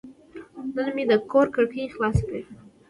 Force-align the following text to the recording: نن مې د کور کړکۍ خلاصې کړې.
نن 0.75 0.87
مې 0.95 1.03
د 1.11 1.13
کور 1.31 1.45
کړکۍ 1.55 1.83
خلاصې 1.93 2.23
کړې. 2.29 2.41